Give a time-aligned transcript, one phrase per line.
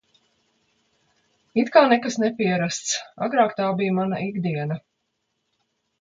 [1.63, 4.83] It kā nekas nepierasts, agrāk tā bija mana ikdiena.